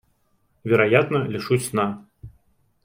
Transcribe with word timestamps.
Вероятно— 0.63 1.25
лишусь 1.33 1.67
сна. 1.69 1.87